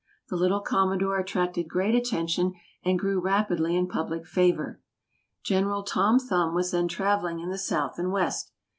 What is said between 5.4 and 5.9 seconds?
General